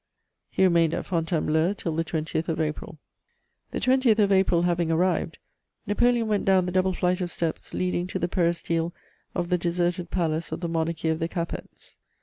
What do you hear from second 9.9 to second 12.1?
palace of the monarchy of the Capets.